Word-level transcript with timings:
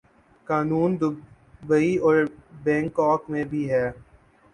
قانون 0.47 0.95
دوبئی 0.99 1.95
اور 1.99 2.17
بنکاک 2.63 3.29
میں 3.29 3.43
بھی 3.43 3.69
ہے۔ 3.71 3.89